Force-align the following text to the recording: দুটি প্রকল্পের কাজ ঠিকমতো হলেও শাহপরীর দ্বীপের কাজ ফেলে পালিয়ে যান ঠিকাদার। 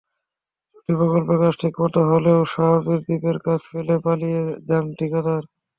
দুটি 0.73 0.91
প্রকল্পের 0.99 1.37
কাজ 1.41 1.53
ঠিকমতো 1.61 1.99
হলেও 2.09 2.39
শাহপরীর 2.53 3.01
দ্বীপের 3.05 3.37
কাজ 3.45 3.59
ফেলে 3.69 3.95
পালিয়ে 4.05 4.39
যান 4.67 4.85
ঠিকাদার। 4.97 5.43